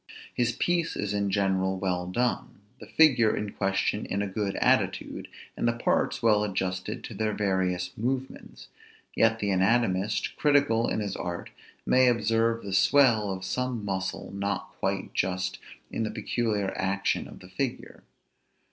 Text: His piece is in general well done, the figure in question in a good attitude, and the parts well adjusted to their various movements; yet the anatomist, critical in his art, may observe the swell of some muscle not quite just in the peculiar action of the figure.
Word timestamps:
His 0.33 0.51
piece 0.51 0.95
is 0.95 1.13
in 1.13 1.29
general 1.29 1.77
well 1.77 2.07
done, 2.07 2.61
the 2.79 2.87
figure 2.87 3.37
in 3.37 3.51
question 3.51 4.07
in 4.07 4.23
a 4.23 4.27
good 4.27 4.55
attitude, 4.55 5.27
and 5.55 5.67
the 5.67 5.73
parts 5.73 6.23
well 6.23 6.43
adjusted 6.43 7.03
to 7.03 7.13
their 7.13 7.33
various 7.33 7.95
movements; 7.95 8.67
yet 9.15 9.37
the 9.37 9.51
anatomist, 9.51 10.35
critical 10.37 10.87
in 10.89 11.01
his 11.01 11.15
art, 11.15 11.51
may 11.85 12.07
observe 12.07 12.63
the 12.63 12.73
swell 12.73 13.29
of 13.29 13.45
some 13.45 13.85
muscle 13.85 14.31
not 14.33 14.69
quite 14.79 15.13
just 15.13 15.59
in 15.91 16.01
the 16.01 16.09
peculiar 16.09 16.73
action 16.75 17.27
of 17.27 17.39
the 17.39 17.49
figure. 17.49 18.01